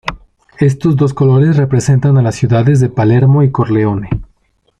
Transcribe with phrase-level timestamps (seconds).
[0.59, 4.09] Estos dos colores representan a las ciudades de Palermo y Corleone.